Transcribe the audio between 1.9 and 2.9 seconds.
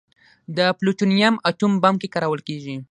کې کارول کېږي.